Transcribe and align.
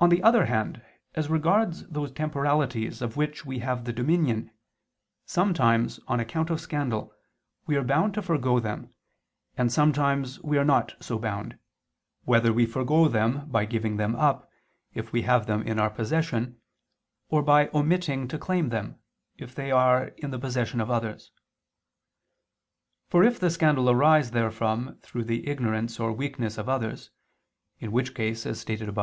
On 0.00 0.10
the 0.10 0.22
other 0.22 0.44
hand, 0.44 0.84
as 1.14 1.30
regards 1.30 1.88
those 1.88 2.12
temporalities 2.12 3.00
of 3.00 3.16
which 3.16 3.42
we 3.46 3.60
have 3.60 3.84
the 3.86 3.92
dominion, 3.94 4.50
sometimes, 5.24 5.98
on 6.06 6.20
account 6.20 6.50
of 6.50 6.60
scandal, 6.60 7.10
we 7.64 7.74
are 7.76 7.82
bound 7.82 8.12
to 8.12 8.20
forego 8.20 8.60
them, 8.60 8.92
and 9.56 9.72
sometimes 9.72 10.38
we 10.42 10.58
are 10.58 10.64
not 10.64 10.94
so 11.00 11.18
bound, 11.18 11.58
whether 12.24 12.52
we 12.52 12.66
forego 12.66 13.08
them 13.08 13.48
by 13.48 13.64
giving 13.64 13.96
them 13.96 14.14
up, 14.14 14.46
if 14.92 15.10
we 15.10 15.22
have 15.22 15.46
them 15.46 15.62
in 15.62 15.78
our 15.78 15.88
possession, 15.88 16.58
or 17.30 17.42
by 17.42 17.70
omitting 17.72 18.28
to 18.28 18.36
claim 18.36 18.68
them, 18.68 18.98
if 19.38 19.54
they 19.54 19.70
are 19.70 20.08
in 20.18 20.32
the 20.32 20.38
possession 20.38 20.82
of 20.82 20.90
others. 20.90 21.32
For 23.08 23.24
if 23.24 23.40
the 23.40 23.48
scandal 23.48 23.88
arise 23.88 24.32
therefrom 24.32 24.98
through 25.00 25.24
the 25.24 25.48
ignorance 25.48 25.98
or 25.98 26.12
weakness 26.12 26.58
of 26.58 26.68
others 26.68 27.10
(in 27.78 27.90
which 27.90 28.14
case, 28.14 28.44
as 28.44 28.60
stated 28.60 28.86
above, 28.90 28.98
A. 28.98 29.02